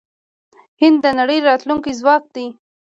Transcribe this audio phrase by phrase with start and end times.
[0.81, 2.45] هند د نړۍ راتلونکی ځواک دی.